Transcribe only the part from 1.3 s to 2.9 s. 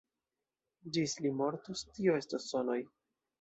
mortos, tio estos sonoj.